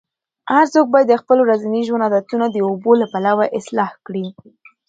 [0.53, 4.25] هر څوک باید د خپل ورځني ژوند عادتونه د اوبو له پلوه اصلاح کړي.